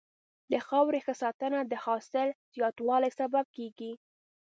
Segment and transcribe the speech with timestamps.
[0.51, 3.91] د خاورې ښه ساتنه د حاصل زیاتوالي سبب کېږي.